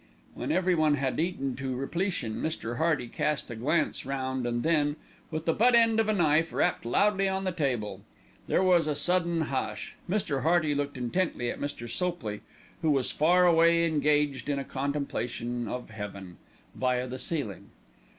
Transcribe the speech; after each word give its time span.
When 0.33 0.51
everyone 0.51 0.95
had 0.95 1.19
eaten 1.19 1.55
to 1.57 1.75
repletion, 1.75 2.37
Mr. 2.37 2.77
Hearty 2.77 3.07
cast 3.07 3.51
a 3.51 3.55
glance 3.55 4.03
round 4.03 4.47
and 4.47 4.63
then, 4.63 4.95
with 5.29 5.45
the 5.45 5.53
butt 5.53 5.75
end 5.75 5.99
of 5.99 6.09
a 6.09 6.13
knife, 6.13 6.51
rapped 6.51 6.85
loudly 6.85 7.29
on 7.29 7.43
the 7.43 7.51
table. 7.51 8.01
There 8.47 8.63
was 8.63 8.87
a 8.87 8.95
sudden 8.95 9.41
hush. 9.41 9.93
Mr. 10.09 10.41
Hearty 10.41 10.73
looked 10.73 10.97
intently 10.97 11.51
at 11.51 11.59
Mr. 11.61 11.87
Sopley, 11.87 12.41
who 12.81 12.89
was 12.89 13.11
far 13.11 13.45
away 13.45 13.85
engaged 13.85 14.49
in 14.49 14.57
a 14.57 14.63
contemplation 14.63 15.67
of 15.67 15.91
heaven, 15.91 16.37
via 16.73 17.05
the 17.05 17.19
ceiling. 17.19 17.69